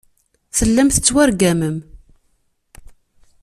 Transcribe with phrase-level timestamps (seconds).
[0.57, 1.77] Tellam tettwargamem.